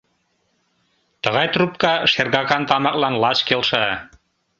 Тыгай 1.23 1.47
трубка 1.53 1.93
шергакан 2.11 2.63
тамаклан 2.69 3.15
лач 3.23 3.39
келша. 3.47 3.85